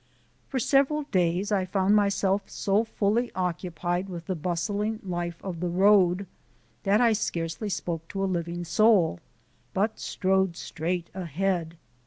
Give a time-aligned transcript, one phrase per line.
[0.47, 5.69] For several days I found myself so fully occupied with the bustling life of the
[5.69, 6.25] Road
[6.81, 9.19] that I scarcely spoke to a living soul,
[9.75, 11.77] but strode straight ahead.